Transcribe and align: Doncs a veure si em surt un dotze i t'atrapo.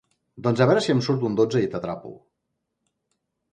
Doncs 0.45 0.63
a 0.63 0.65
veure 0.69 0.81
si 0.85 0.93
em 0.93 1.03
surt 1.09 1.27
un 1.29 1.37
dotze 1.41 1.63
i 1.67 1.69
t'atrapo. 1.75 2.17